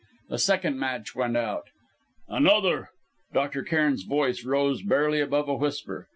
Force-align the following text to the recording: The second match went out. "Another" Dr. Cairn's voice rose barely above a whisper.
The 0.29 0.39
second 0.39 0.79
match 0.79 1.13
went 1.13 1.37
out. 1.37 1.65
"Another" 2.27 2.89
Dr. 3.35 3.61
Cairn's 3.61 4.01
voice 4.01 4.43
rose 4.43 4.81
barely 4.81 5.21
above 5.21 5.47
a 5.47 5.53
whisper. 5.53 6.07